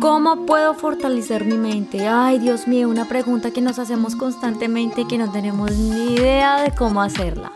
[0.00, 2.08] ¿Cómo puedo fortalecer mi mente?
[2.08, 6.62] Ay, Dios mío, una pregunta que nos hacemos constantemente y que no tenemos ni idea
[6.62, 7.52] de cómo hacerla.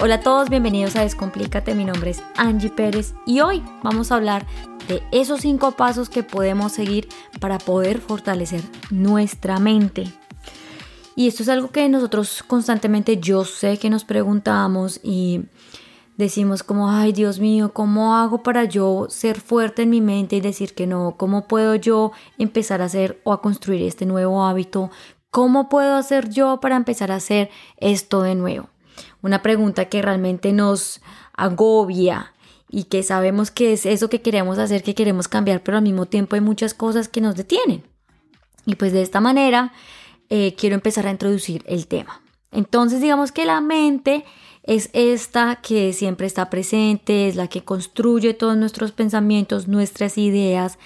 [0.00, 4.14] Hola a todos, bienvenidos a Descomplícate, mi nombre es Angie Pérez y hoy vamos a
[4.14, 4.46] hablar
[4.88, 7.06] de esos cinco pasos que podemos seguir
[7.38, 10.10] para poder fortalecer nuestra mente.
[11.16, 15.42] Y esto es algo que nosotros constantemente yo sé que nos preguntamos y
[16.16, 20.40] decimos como, ay Dios mío, ¿cómo hago para yo ser fuerte en mi mente y
[20.40, 21.16] decir que no?
[21.16, 24.90] ¿Cómo puedo yo empezar a hacer o a construir este nuevo hábito?
[25.30, 28.68] ¿Cómo puedo hacer yo para empezar a hacer esto de nuevo?
[29.22, 31.00] Una pregunta que realmente nos
[31.36, 32.32] agobia
[32.68, 36.06] y que sabemos que es eso que queremos hacer, que queremos cambiar, pero al mismo
[36.06, 37.84] tiempo hay muchas cosas que nos detienen.
[38.66, 39.72] Y pues de esta manera
[40.28, 42.22] eh, quiero empezar a introducir el tema.
[42.50, 44.24] Entonces digamos que la mente
[44.64, 50.78] es esta que siempre está presente, es la que construye todos nuestros pensamientos, nuestras ideas,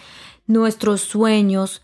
[0.47, 1.83] nuestros sueños,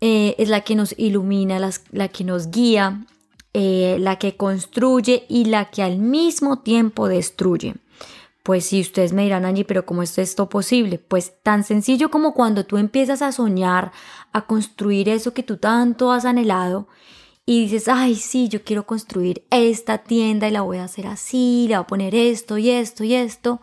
[0.00, 1.58] eh, es la que nos ilumina,
[1.92, 3.06] la que nos guía,
[3.52, 7.74] eh, la que construye y la que al mismo tiempo destruye.
[8.42, 10.98] Pues si ustedes me dirán, Angie, pero ¿cómo es esto posible?
[10.98, 13.92] Pues tan sencillo como cuando tú empiezas a soñar,
[14.32, 16.88] a construir eso que tú tanto has anhelado
[17.46, 21.66] y dices, ay, sí, yo quiero construir esta tienda y la voy a hacer así,
[21.68, 23.60] le voy a poner esto y esto y esto.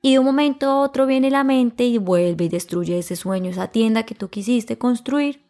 [0.00, 3.50] Y de un momento a otro viene la mente y vuelve y destruye ese sueño,
[3.50, 5.48] esa tienda que tú quisiste construir.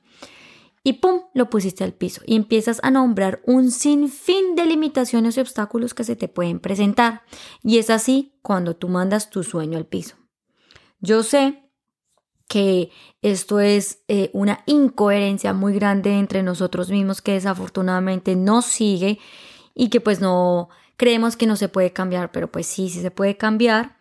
[0.82, 2.22] Y pum, lo pusiste al piso.
[2.24, 7.22] Y empiezas a nombrar un sinfín de limitaciones y obstáculos que se te pueden presentar.
[7.62, 10.16] Y es así cuando tú mandas tu sueño al piso.
[11.00, 11.67] Yo sé
[12.48, 12.90] que
[13.22, 19.18] esto es eh, una incoherencia muy grande entre nosotros mismos que desafortunadamente no sigue
[19.74, 23.10] y que pues no creemos que no se puede cambiar, pero pues sí, sí se
[23.10, 23.96] puede cambiar.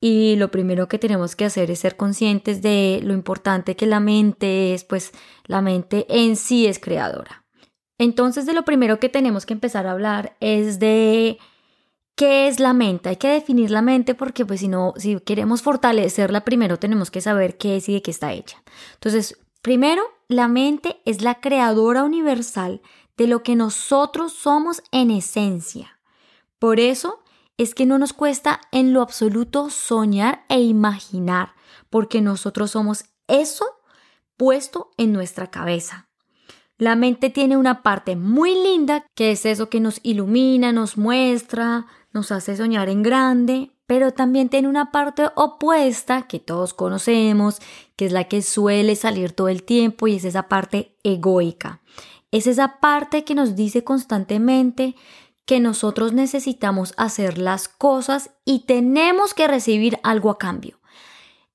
[0.00, 4.00] Y lo primero que tenemos que hacer es ser conscientes de lo importante que la
[4.00, 5.12] mente es, pues
[5.46, 7.46] la mente en sí es creadora.
[7.96, 11.38] Entonces de lo primero que tenemos que empezar a hablar es de
[12.16, 13.08] ¿Qué es la mente?
[13.08, 17.20] Hay que definir la mente porque pues si no, si queremos fortalecerla primero tenemos que
[17.20, 18.62] saber qué es y de qué está hecha.
[18.94, 22.82] Entonces, primero, la mente es la creadora universal
[23.16, 25.98] de lo que nosotros somos en esencia.
[26.58, 27.24] Por eso
[27.56, 31.54] es que no nos cuesta en lo absoluto soñar e imaginar,
[31.90, 33.64] porque nosotros somos eso
[34.36, 36.08] puesto en nuestra cabeza.
[36.76, 41.86] La mente tiene una parte muy linda, que es eso que nos ilumina, nos muestra,
[42.14, 47.60] nos hace soñar en grande, pero también tiene una parte opuesta que todos conocemos,
[47.96, 51.82] que es la que suele salir todo el tiempo y es esa parte egoica.
[52.30, 54.94] Es esa parte que nos dice constantemente
[55.44, 60.80] que nosotros necesitamos hacer las cosas y tenemos que recibir algo a cambio.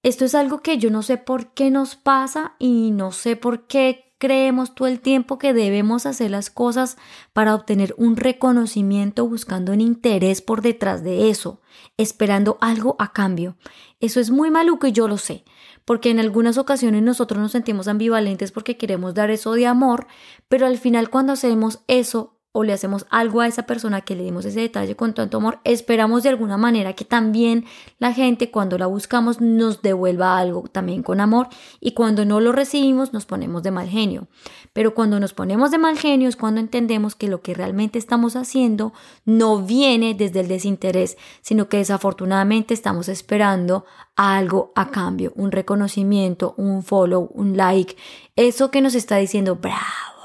[0.04, 3.66] Esto es algo que yo no sé por qué nos pasa y no sé por
[3.66, 6.98] qué creemos todo el tiempo que debemos hacer las cosas
[7.34, 11.62] para obtener un reconocimiento buscando un interés por detrás de eso,
[11.98, 13.56] esperando algo a cambio.
[14.00, 15.46] Eso es muy maluco y yo lo sé,
[15.86, 20.06] porque en algunas ocasiones nosotros nos sentimos ambivalentes porque queremos dar eso de amor,
[20.50, 24.24] pero al final cuando hacemos eso o le hacemos algo a esa persona que le
[24.26, 27.64] dimos ese detalle con tanto amor, esperamos de alguna manera que también
[28.00, 31.48] la gente cuando la buscamos nos devuelva algo también con amor
[31.80, 34.28] y cuando no lo recibimos nos ponemos de mal genio.
[34.74, 38.36] Pero cuando nos ponemos de mal genio es cuando entendemos que lo que realmente estamos
[38.36, 38.92] haciendo
[39.24, 43.86] no viene desde el desinterés, sino que desafortunadamente estamos esperando
[44.18, 47.96] algo a cambio, un reconocimiento, un follow, un like,
[48.36, 50.19] eso que nos está diciendo bravo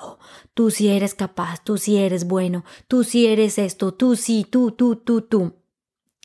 [0.55, 4.71] tú sí eres capaz, tú sí eres bueno, tú sí eres esto, tú sí, tú,
[4.71, 5.55] tú, tú, tú.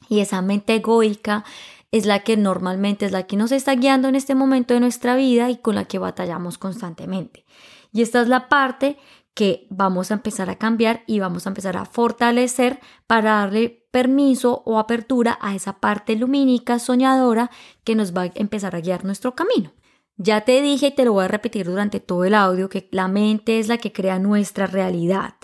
[0.07, 1.43] Y esa mente egoica
[1.91, 5.15] es la que normalmente es la que nos está guiando en este momento de nuestra
[5.15, 7.45] vida y con la que batallamos constantemente.
[7.91, 8.97] Y esta es la parte
[9.33, 14.61] que vamos a empezar a cambiar y vamos a empezar a fortalecer para darle permiso
[14.65, 17.49] o apertura a esa parte lumínica soñadora
[17.83, 19.71] que nos va a empezar a guiar nuestro camino.
[20.21, 23.07] Ya te dije y te lo voy a repetir durante todo el audio que la
[23.07, 25.35] mente es la que crea nuestra realidad,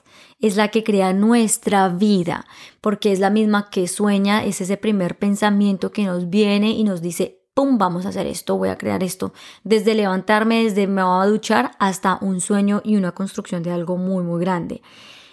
[0.41, 2.45] es la que crea nuestra vida,
[2.81, 7.01] porque es la misma que sueña, es ese primer pensamiento que nos viene y nos
[7.01, 7.77] dice, ¡pum!
[7.77, 9.31] Vamos a hacer esto, voy a crear esto.
[9.63, 13.95] Desde levantarme, desde me voy a duchar, hasta un sueño y una construcción de algo
[13.95, 14.81] muy, muy grande.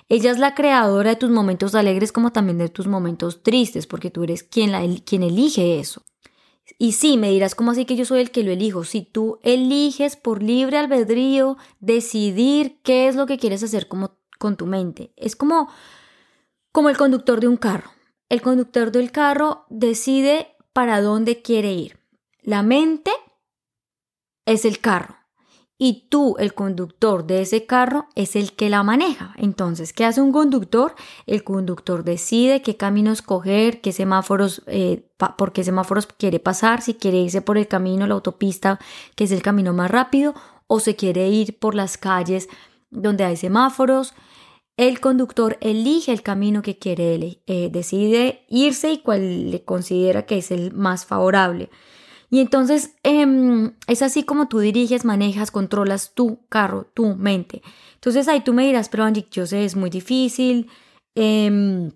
[0.08, 4.12] Ella es la creadora de tus momentos alegres como también de tus momentos tristes, porque
[4.12, 6.04] tú eres quien, quien elige eso.
[6.78, 8.84] Y sí, me dirás, ¿cómo así que yo soy el que lo elijo?
[8.84, 14.56] Si tú eliges por libre albedrío decidir qué es lo que quieres hacer como, con
[14.56, 15.12] tu mente.
[15.16, 15.68] Es como,
[16.72, 17.90] como el conductor de un carro.
[18.28, 21.98] El conductor del carro decide para dónde quiere ir.
[22.40, 23.12] La mente
[24.46, 25.21] es el carro.
[25.84, 29.34] Y tú, el conductor de ese carro, es el que la maneja.
[29.36, 30.94] Entonces, ¿qué hace un conductor?
[31.26, 36.94] El conductor decide qué camino escoger, qué semáforos, eh, por qué semáforos quiere pasar, si
[36.94, 38.78] quiere irse por el camino, la autopista,
[39.16, 40.34] que es el camino más rápido,
[40.68, 42.48] o se quiere ir por las calles
[42.90, 44.14] donde hay semáforos.
[44.76, 50.38] El conductor elige el camino que quiere, eh, decide irse y cuál le considera que
[50.38, 51.70] es el más favorable.
[52.32, 57.60] Y entonces em, es así como tú diriges, manejas, controlas tu carro, tu mente.
[57.96, 60.70] Entonces ahí tú me dirás, pero Angie, yo sé, es muy difícil.
[61.14, 61.92] Em,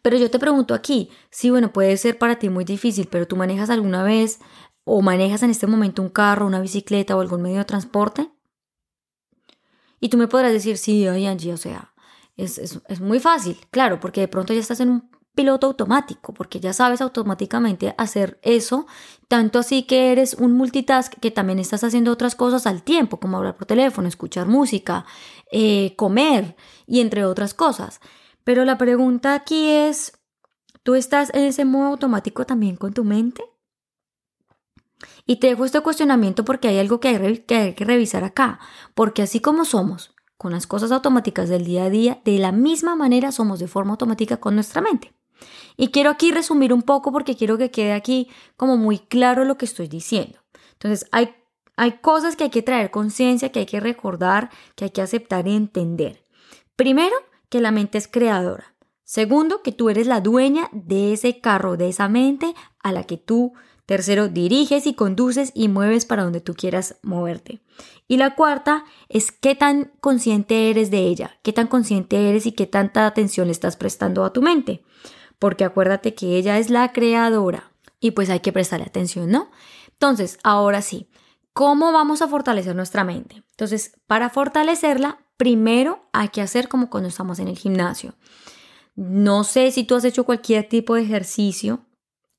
[0.00, 3.36] pero yo te pregunto aquí, sí, bueno, puede ser para ti muy difícil, pero tú
[3.36, 4.40] manejas alguna vez
[4.84, 8.30] o manejas en este momento un carro, una bicicleta o algún medio de transporte.
[10.00, 11.92] Y tú me podrás decir, sí, ay Angie, o sea,
[12.38, 16.58] es, es muy fácil, claro, porque de pronto ya estás en un piloto automático, porque
[16.58, 18.86] ya sabes automáticamente hacer eso,
[19.28, 23.36] tanto así que eres un multitask que también estás haciendo otras cosas al tiempo, como
[23.36, 25.04] hablar por teléfono, escuchar música,
[25.52, 26.56] eh, comer
[26.86, 28.00] y entre otras cosas.
[28.44, 30.18] Pero la pregunta aquí es,
[30.82, 33.44] ¿tú estás en ese modo automático también con tu mente?
[35.26, 38.58] Y te dejo este cuestionamiento porque hay algo que hay, que hay que revisar acá,
[38.94, 42.96] porque así como somos, con las cosas automáticas del día a día, de la misma
[42.96, 45.15] manera somos de forma automática con nuestra mente.
[45.76, 49.58] Y quiero aquí resumir un poco porque quiero que quede aquí como muy claro lo
[49.58, 50.38] que estoy diciendo.
[50.72, 51.34] Entonces, hay,
[51.76, 55.46] hay cosas que hay que traer conciencia, que hay que recordar, que hay que aceptar
[55.46, 56.24] y entender.
[56.76, 57.14] Primero,
[57.48, 58.74] que la mente es creadora.
[59.04, 63.16] Segundo, que tú eres la dueña de ese carro, de esa mente a la que
[63.16, 63.52] tú,
[63.84, 67.60] tercero, diriges y conduces y mueves para donde tú quieras moverte.
[68.08, 72.52] Y la cuarta es qué tan consciente eres de ella, qué tan consciente eres y
[72.52, 74.82] qué tanta atención le estás prestando a tu mente
[75.38, 79.50] porque acuérdate que ella es la creadora y pues hay que prestarle atención, ¿no?
[79.92, 81.08] Entonces, ahora sí,
[81.52, 83.42] ¿cómo vamos a fortalecer nuestra mente?
[83.50, 88.14] Entonces, para fortalecerla, primero hay que hacer como cuando estamos en el gimnasio.
[88.94, 91.80] No sé si tú has hecho cualquier tipo de ejercicio.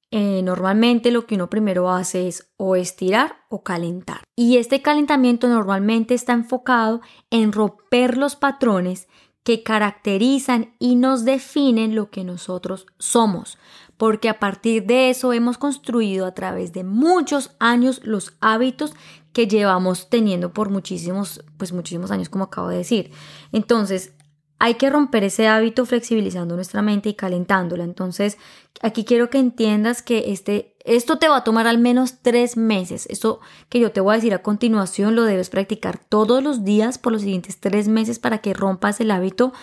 [0.10, 4.22] Eh, normalmente lo que uno primero hace es o estirar o calentar.
[4.36, 9.08] Y este calentamiento normalmente está enfocado en romper los patrones
[9.48, 13.58] que caracterizan y nos definen lo que nosotros somos,
[13.96, 18.92] porque a partir de eso hemos construido a través de muchos años los hábitos
[19.32, 23.12] que llevamos teniendo por muchísimos, pues muchísimos años, como acabo de decir.
[23.54, 24.12] Entonces,
[24.59, 27.83] hay que romper ese hábito flexibilizando nuestra mente y calentándola.
[27.83, 28.38] Entonces,
[28.81, 33.06] aquí quiero que entiendas que este, esto te va a tomar al menos tres meses.
[33.07, 33.39] Esto
[33.69, 37.13] que yo te voy a decir a continuación lo debes practicar todos los días por
[37.13, 39.54] los siguientes tres meses para que rompas el hábito,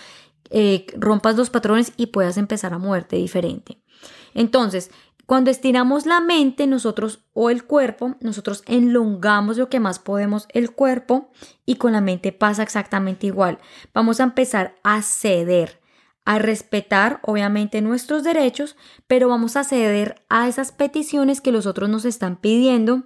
[0.50, 3.79] eh, rompas los patrones y puedas empezar a moverte diferente.
[4.35, 4.90] Entonces,
[5.26, 10.73] cuando estiramos la mente, nosotros o el cuerpo, nosotros enlongamos lo que más podemos el
[10.73, 11.31] cuerpo
[11.65, 13.59] y con la mente pasa exactamente igual.
[13.94, 15.81] Vamos a empezar a ceder,
[16.25, 18.76] a respetar obviamente nuestros derechos,
[19.06, 23.05] pero vamos a ceder a esas peticiones que los otros nos están pidiendo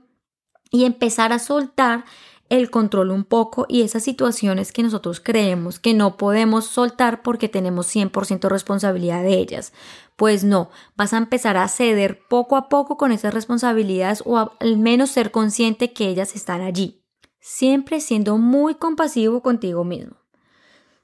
[0.70, 2.04] y empezar a soltar
[2.48, 7.48] el control un poco y esas situaciones que nosotros creemos que no podemos soltar porque
[7.48, 9.72] tenemos 100% responsabilidad de ellas.
[10.18, 14.76] Pues no, vas a empezar a ceder poco a poco con esas responsabilidades o al
[14.76, 17.02] menos ser consciente que ellas están allí.
[17.40, 20.16] Siempre siendo muy compasivo contigo mismo.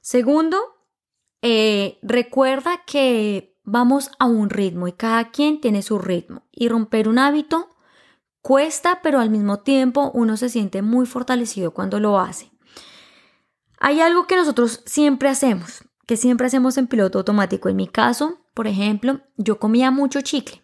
[0.01, 0.59] Segundo,
[1.41, 7.07] eh, recuerda que vamos a un ritmo y cada quien tiene su ritmo y romper
[7.07, 7.69] un hábito
[8.45, 12.51] Cuesta, pero al mismo tiempo uno se siente muy fortalecido cuando lo hace.
[13.79, 17.69] Hay algo que nosotros siempre hacemos, que siempre hacemos en piloto automático.
[17.69, 20.63] En mi caso, por ejemplo, yo comía mucho chicle.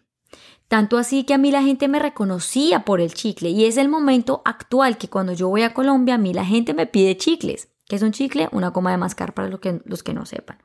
[0.66, 3.90] Tanto así que a mí la gente me reconocía por el chicle y es el
[3.90, 7.68] momento actual que cuando yo voy a Colombia a mí la gente me pide chicles.
[7.86, 8.48] ¿Qué es un chicle?
[8.52, 10.56] Una coma de mascar para los que, los que no sepan.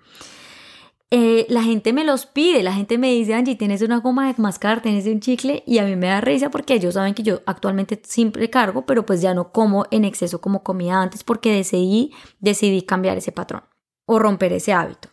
[1.12, 4.42] Eh, la gente me los pide, la gente me dice, Angie, tienes una goma de
[4.42, 7.42] mascar, tienes un chicle, y a mí me da risa porque ellos saben que yo
[7.46, 12.14] actualmente siempre cargo, pero pues ya no como en exceso como comía antes porque decidí,
[12.40, 13.64] decidí cambiar ese patrón
[14.06, 15.10] o romper ese hábito.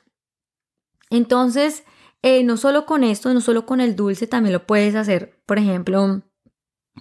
[1.11, 1.85] Entonces,
[2.27, 5.59] eh, no solo con esto, no solo con el dulce, también lo puedes hacer, por
[5.59, 6.23] ejemplo,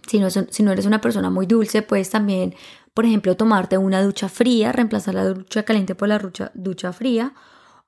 [0.05, 2.55] si no, si no eres una persona muy dulce, puedes también,
[2.93, 6.19] por ejemplo, tomarte una ducha fría, reemplazar la ducha caliente por la
[6.53, 7.33] ducha, fría,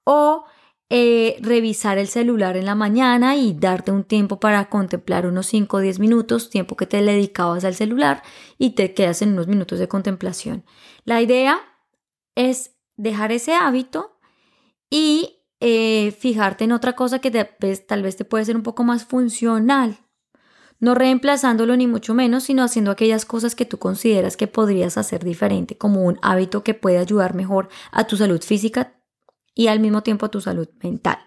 [0.05, 0.45] o
[0.89, 5.75] eh, revisar el celular en la mañana y darte un tiempo para contemplar unos 5
[5.75, 8.23] o 10 minutos, tiempo que te dedicabas al celular
[8.57, 10.63] y te quedas en unos minutos de contemplación.
[11.03, 11.59] La idea
[12.33, 14.17] es dejar ese hábito
[14.89, 19.03] y eh, fijarte en otra cosa que tal vez te puede ser un poco más
[19.03, 19.97] funcional.
[20.79, 25.23] no reemplazándolo ni mucho menos, sino haciendo aquellas cosas que tú consideras que podrías hacer
[25.23, 29.01] diferente, como un hábito que puede ayudar mejor a tu salud física
[29.55, 31.17] y al mismo tiempo a tu salud mental.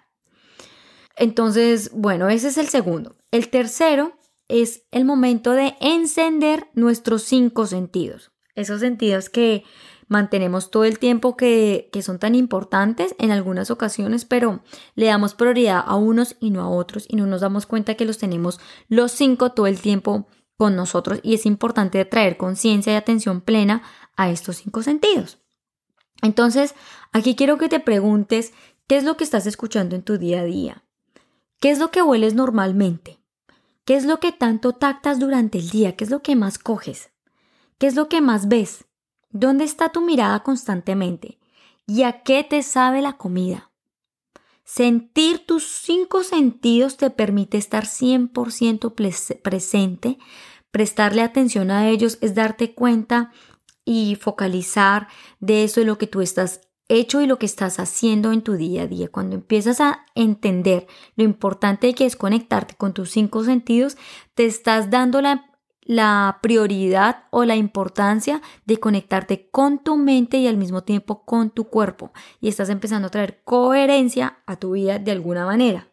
[1.16, 3.16] Entonces, bueno, ese es el segundo.
[3.32, 4.12] El tercero
[4.46, 8.30] es el momento de encender nuestros cinco sentidos.
[8.54, 9.64] Esos sentidos que
[10.08, 14.60] mantenemos todo el tiempo que, que, son tan importantes en algunas ocasiones, pero
[14.94, 18.04] le damos prioridad a unos y no a otros y no nos damos cuenta que
[18.04, 22.96] los tenemos los cinco todo el tiempo con nosotros y es importante traer conciencia y
[22.96, 23.82] atención plena
[24.16, 25.38] a estos cinco sentidos.
[26.20, 26.74] Entonces,
[27.12, 28.52] aquí quiero que te preguntes
[28.88, 30.84] qué es lo que estás escuchando en tu día a día.
[31.60, 33.20] ¿Qué es lo que hueles normalmente?
[33.84, 35.96] ¿Qué es lo que tanto tactas durante el día?
[35.96, 37.10] ¿Qué es lo que más coges?
[37.78, 38.84] ¿Qué es lo que más ves?
[39.30, 41.38] ¿Dónde está tu mirada constantemente?
[41.86, 43.70] ¿Y a qué te sabe la comida?
[44.64, 50.18] Sentir tus cinco sentidos te permite estar 100% presente.
[50.70, 53.32] Prestarle atención a ellos es darte cuenta
[53.84, 55.08] y focalizar
[55.40, 58.54] de eso de lo que tú estás hecho y lo que estás haciendo en tu
[58.54, 59.08] día a día.
[59.08, 63.96] Cuando empiezas a entender lo importante que es conectarte con tus cinco sentidos,
[64.34, 65.47] te estás dando la
[65.88, 71.50] la prioridad o la importancia de conectarte con tu mente y al mismo tiempo con
[71.50, 75.88] tu cuerpo y estás empezando a traer coherencia a tu vida de alguna manera.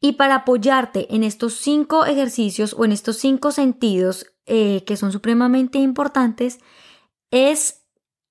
[0.00, 5.10] Y para apoyarte en estos cinco ejercicios o en estos cinco sentidos eh, que son
[5.10, 6.60] supremamente importantes,
[7.32, 7.82] es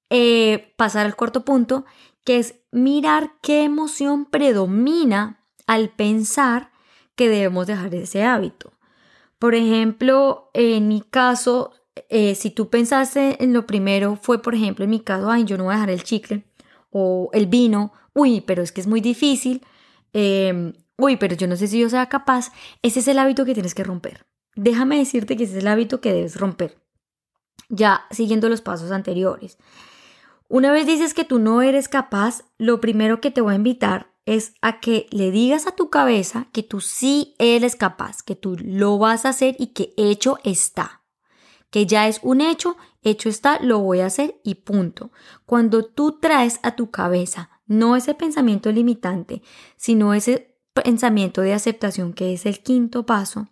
[0.09, 1.83] eh, pasar al cuarto punto,
[2.23, 6.71] que es mirar qué emoción predomina al pensar
[7.15, 8.72] que debemos dejar ese hábito.
[9.43, 11.73] Por ejemplo, en mi caso,
[12.07, 15.57] eh, si tú pensaste en lo primero, fue por ejemplo en mi caso, ay, yo
[15.57, 16.45] no voy a dejar el chicle
[16.91, 19.61] o el vino, uy, pero es que es muy difícil,
[20.13, 23.53] em, uy, pero yo no sé si yo sea capaz, ese es el hábito que
[23.53, 24.25] tienes que romper.
[24.55, 26.77] Déjame decirte que ese es el hábito que debes romper,
[27.67, 29.57] ya siguiendo los pasos anteriores.
[30.47, 34.12] Una vez dices que tú no eres capaz, lo primero que te voy a invitar
[34.25, 38.55] es a que le digas a tu cabeza que tú sí eres capaz, que tú
[38.57, 41.01] lo vas a hacer y que hecho está.
[41.69, 45.11] Que ya es un hecho, hecho está, lo voy a hacer y punto.
[45.45, 49.41] Cuando tú traes a tu cabeza no ese pensamiento limitante,
[49.77, 53.47] sino ese pensamiento de aceptación que es el quinto paso,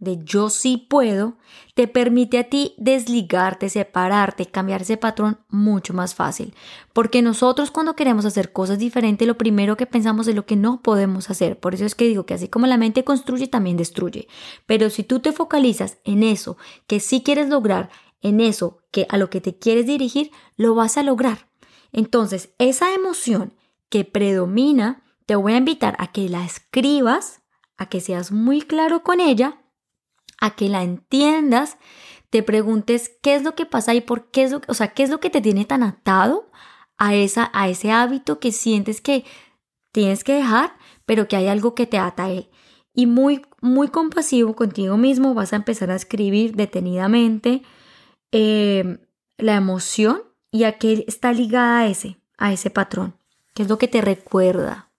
[0.00, 1.36] de yo sí puedo,
[1.74, 6.54] te permite a ti desligarte, separarte, cambiar ese patrón mucho más fácil.
[6.94, 10.82] Porque nosotros cuando queremos hacer cosas diferentes, lo primero que pensamos es lo que no
[10.82, 11.60] podemos hacer.
[11.60, 14.26] Por eso es que digo que así como la mente construye, también destruye.
[14.66, 17.90] Pero si tú te focalizas en eso que sí quieres lograr,
[18.22, 21.50] en eso que a lo que te quieres dirigir, lo vas a lograr.
[21.92, 23.54] Entonces, esa emoción
[23.90, 27.42] que predomina, te voy a invitar a que la escribas,
[27.76, 29.59] a que seas muy claro con ella
[30.40, 31.76] a que la entiendas,
[32.30, 35.02] te preguntes qué es lo que pasa y por qué es lo, o sea, qué
[35.02, 36.50] es lo que te tiene tan atado
[36.96, 39.24] a esa a ese hábito que sientes que
[39.92, 42.48] tienes que dejar, pero que hay algo que te ata a él.
[42.94, 47.62] Y muy muy compasivo contigo mismo vas a empezar a escribir detenidamente
[48.32, 48.98] eh,
[49.38, 53.14] la emoción y a qué está ligada a ese a ese patrón,
[53.54, 54.90] qué es lo que te recuerda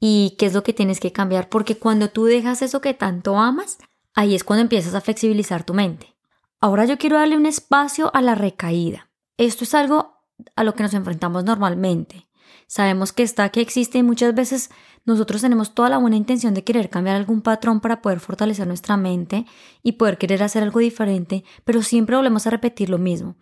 [0.00, 3.38] y qué es lo que tienes que cambiar, porque cuando tú dejas eso que tanto
[3.38, 3.78] amas,
[4.14, 6.14] Ahí es cuando empiezas a flexibilizar tu mente.
[6.60, 9.10] Ahora yo quiero darle un espacio a la recaída.
[9.36, 10.18] Esto es algo
[10.54, 12.28] a lo que nos enfrentamos normalmente.
[12.66, 14.70] Sabemos que está, que existe y muchas veces
[15.04, 18.96] nosotros tenemos toda la buena intención de querer cambiar algún patrón para poder fortalecer nuestra
[18.96, 19.46] mente
[19.82, 23.36] y poder querer hacer algo diferente, pero siempre volvemos a repetir lo mismo.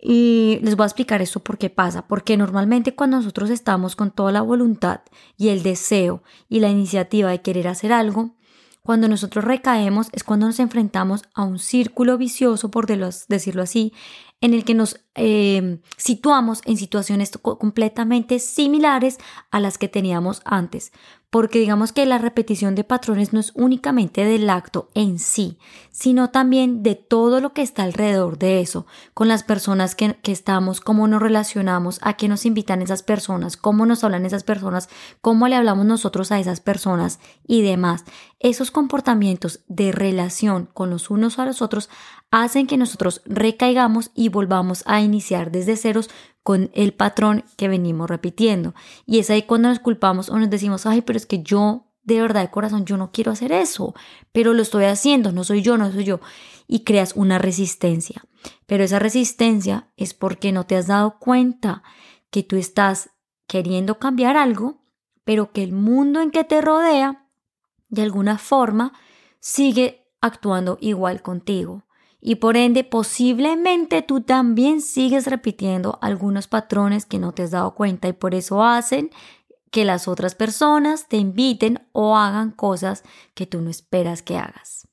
[0.00, 4.10] Y les voy a explicar esto por qué pasa, porque normalmente cuando nosotros estamos con
[4.10, 5.02] toda la voluntad
[5.36, 8.34] y el deseo y la iniciativa de querer hacer algo,
[8.82, 13.92] cuando nosotros recaemos es cuando nos enfrentamos a un círculo vicioso, por decirlo así,
[14.40, 19.18] en el que nos eh, situamos en situaciones completamente similares
[19.50, 20.92] a las que teníamos antes
[21.32, 25.56] porque digamos que la repetición de patrones no es únicamente del acto en sí,
[25.90, 28.84] sino también de todo lo que está alrededor de eso,
[29.14, 33.86] con las personas que, estamos, cómo nos relacionamos, a qué nos invitan esas personas, cómo
[33.86, 34.90] nos hablan esas personas,
[35.22, 38.04] cómo le hablamos nosotros a esas personas y demás.
[38.38, 41.88] Esos comportamientos de relación con los unos a los otros
[42.30, 46.10] hacen que nosotros recaigamos y volvamos a iniciar desde ceros
[46.42, 48.74] con el patrón que venimos repitiendo.
[49.06, 52.20] Y es ahí cuando nos culpamos o nos decimos, ay, pero es que yo de
[52.20, 53.94] verdad de corazón yo no quiero hacer eso,
[54.32, 56.20] pero lo estoy haciendo, no soy yo, no soy yo.
[56.66, 58.24] Y creas una resistencia.
[58.66, 61.82] Pero esa resistencia es porque no te has dado cuenta
[62.30, 63.10] que tú estás
[63.46, 64.82] queriendo cambiar algo,
[65.24, 67.28] pero que el mundo en que te rodea,
[67.88, 68.92] de alguna forma,
[69.38, 71.84] sigue actuando igual contigo.
[72.24, 77.74] Y por ende, posiblemente tú también sigues repitiendo algunos patrones que no te has dado
[77.74, 79.10] cuenta y por eso hacen
[79.72, 83.02] que las otras personas te inviten o hagan cosas
[83.34, 84.86] que tú no esperas que hagas.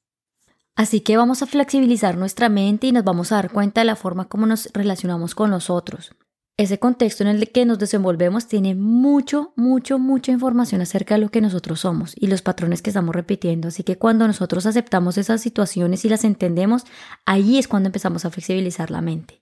[0.75, 3.95] Así que vamos a flexibilizar nuestra mente y nos vamos a dar cuenta de la
[3.95, 6.15] forma como nos relacionamos con los otros.
[6.59, 11.29] Ese contexto en el que nos desenvolvemos tiene mucho, mucho, mucha información acerca de lo
[11.29, 13.69] que nosotros somos y los patrones que estamos repitiendo.
[13.69, 16.83] Así que cuando nosotros aceptamos esas situaciones y las entendemos,
[17.25, 19.41] ahí es cuando empezamos a flexibilizar la mente.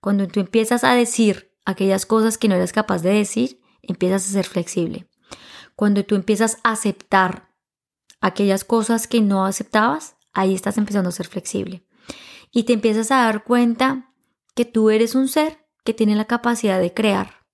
[0.00, 4.32] Cuando tú empiezas a decir aquellas cosas que no eres capaz de decir, empiezas a
[4.32, 5.08] ser flexible.
[5.76, 7.54] Cuando tú empiezas a aceptar
[8.20, 11.86] aquellas cosas que no aceptabas, ahí estás empezando a ser flexible.
[12.50, 14.12] Y te empiezas a dar cuenta
[14.56, 17.46] que tú eres un ser que tiene la capacidad de crear,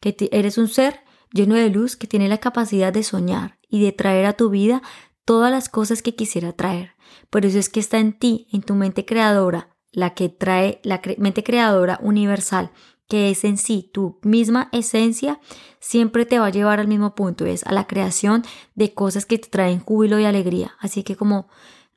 [0.00, 1.00] que eres un ser
[1.32, 4.82] lleno de luz que tiene la capacidad de soñar y de traer a tu vida
[5.24, 6.92] todas las cosas que quisiera traer.
[7.30, 11.00] Por eso es que está en ti, en tu mente creadora, la que trae la
[11.16, 12.70] mente creadora universal,
[13.08, 15.40] que es en sí tu misma esencia,
[15.80, 18.42] siempre te va a llevar al mismo punto, es a la creación
[18.74, 20.76] de cosas que te traen júbilo y alegría.
[20.78, 21.48] Así que como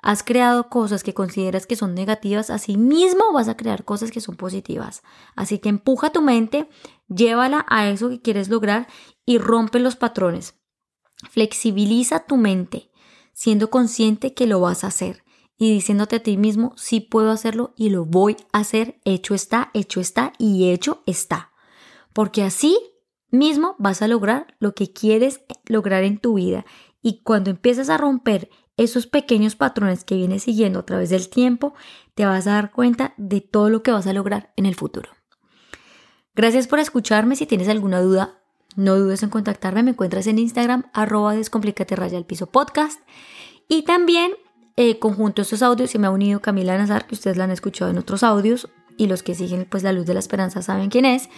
[0.01, 4.21] has creado cosas que consideras que son negativas, así mismo vas a crear cosas que
[4.21, 5.03] son positivas.
[5.35, 6.69] Así que empuja tu mente,
[7.07, 8.87] llévala a eso que quieres lograr
[9.25, 10.55] y rompe los patrones.
[11.29, 12.89] Flexibiliza tu mente,
[13.33, 15.23] siendo consciente que lo vas a hacer
[15.61, 19.69] y diciéndote a ti mismo, sí puedo hacerlo y lo voy a hacer, hecho está,
[19.75, 21.51] hecho está y hecho está.
[22.13, 22.75] Porque así
[23.29, 26.65] mismo vas a lograr lo que quieres lograr en tu vida.
[27.03, 31.73] Y cuando empiezas a romper esos pequeños patrones que vienes siguiendo a través del tiempo,
[32.15, 35.09] te vas a dar cuenta de todo lo que vas a lograr en el futuro.
[36.35, 37.35] Gracias por escucharme.
[37.35, 38.39] Si tienes alguna duda,
[38.75, 39.83] no dudes en contactarme.
[39.83, 42.99] Me encuentras en Instagram, arroba descomplicate raya al piso podcast.
[43.67, 44.33] Y también,
[44.77, 47.51] eh, conjunto a estos audios, se me ha unido Camila Nazar, que ustedes la han
[47.51, 48.69] escuchado en otros audios.
[48.97, 51.29] Y los que siguen, pues, la luz de la esperanza saben quién es.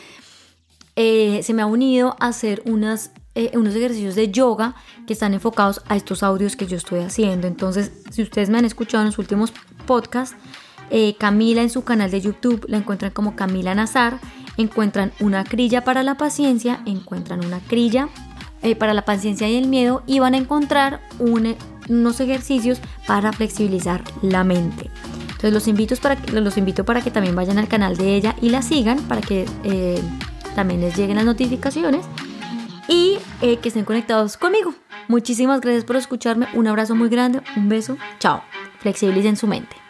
[0.95, 4.75] Eh, se me ha unido a hacer unas eh, unos ejercicios de yoga
[5.07, 7.47] que están enfocados a estos audios que yo estoy haciendo.
[7.47, 9.51] Entonces, si ustedes me han escuchado en los últimos
[9.87, 10.35] podcasts,
[10.91, 14.19] eh, Camila en su canal de YouTube la encuentran como Camila Nazar.
[14.57, 18.09] Encuentran una crilla para la paciencia, encuentran una crilla
[18.61, 24.03] eh, para la paciencia y el miedo y van a encontrar unos ejercicios para flexibilizar
[24.21, 24.91] la mente.
[25.23, 28.49] Entonces los invito, para, los invito para que también vayan al canal de ella y
[28.49, 29.47] la sigan para que
[30.53, 32.05] también les lleguen las notificaciones
[32.87, 34.73] y eh, que estén conectados conmigo.
[35.07, 36.47] Muchísimas gracias por escucharme.
[36.53, 37.97] Un abrazo muy grande, un beso.
[38.19, 38.41] Chao.
[38.79, 39.82] Flexibilicen su mente.